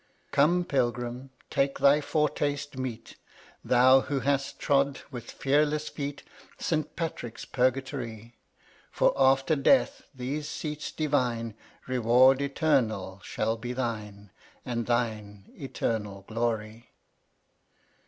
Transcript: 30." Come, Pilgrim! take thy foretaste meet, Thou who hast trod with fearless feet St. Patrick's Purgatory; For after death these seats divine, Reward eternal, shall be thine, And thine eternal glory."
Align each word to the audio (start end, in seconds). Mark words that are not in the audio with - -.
30." 0.31 0.31
Come, 0.31 0.63
Pilgrim! 0.63 1.29
take 1.51 1.77
thy 1.77 2.01
foretaste 2.01 2.75
meet, 2.75 3.17
Thou 3.63 4.01
who 4.01 4.21
hast 4.21 4.57
trod 4.57 5.01
with 5.11 5.29
fearless 5.29 5.89
feet 5.89 6.23
St. 6.57 6.95
Patrick's 6.95 7.45
Purgatory; 7.45 8.35
For 8.89 9.13
after 9.15 9.55
death 9.55 10.01
these 10.15 10.49
seats 10.49 10.91
divine, 10.91 11.53
Reward 11.85 12.41
eternal, 12.41 13.21
shall 13.23 13.57
be 13.57 13.73
thine, 13.73 14.31
And 14.65 14.87
thine 14.87 15.51
eternal 15.55 16.23
glory." 16.27 16.89